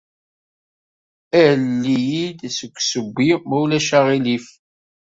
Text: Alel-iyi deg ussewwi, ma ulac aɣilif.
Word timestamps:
Alel-iyi 1.43 2.27
deg 2.41 2.57
ussewwi, 2.77 3.29
ma 3.47 3.55
ulac 3.63 3.89
aɣilif. 3.97 4.45